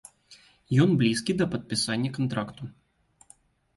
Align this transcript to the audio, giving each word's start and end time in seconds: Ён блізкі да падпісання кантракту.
Ён 0.85 0.89
блізкі 1.01 1.31
да 1.41 1.45
падпісання 1.53 2.09
кантракту. 2.19 2.63